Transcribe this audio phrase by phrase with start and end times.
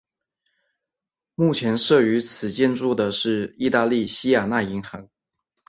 [1.35, 5.07] 目前设于此建筑的是意大利西雅那银行。